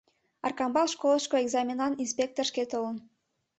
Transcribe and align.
Аркамбал 0.47 0.87
школышко 0.93 1.35
экзаменлан 1.43 1.93
инспектор 2.03 2.45
шке 2.51 2.63
толын. 2.71 2.97